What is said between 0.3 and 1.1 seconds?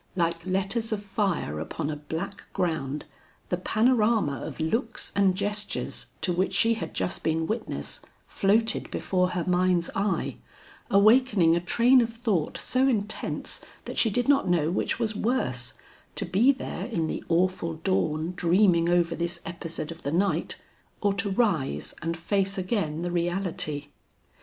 letters of